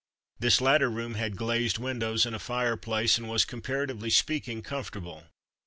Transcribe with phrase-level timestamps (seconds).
[0.39, 5.25] This latter room had glazed windows, and a fire place, and was, comparatively speaking, comfortable.